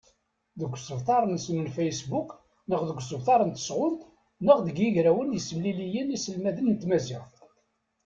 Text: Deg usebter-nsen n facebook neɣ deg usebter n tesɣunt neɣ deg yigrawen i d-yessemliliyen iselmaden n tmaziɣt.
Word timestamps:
Deg 0.59 0.71
usebter-nsen 0.75 1.57
n 1.65 1.69
facebook 1.77 2.29
neɣ 2.69 2.81
deg 2.89 2.97
usebter 3.01 3.41
n 3.43 3.49
tesɣunt 3.55 4.01
neɣ 4.45 4.57
deg 4.65 4.75
yigrawen 4.81 5.29
i 5.31 5.31
d-yessemliliyen 5.33 6.15
iselmaden 6.15 6.71
n 6.75 6.75
tmaziɣt. 6.81 7.35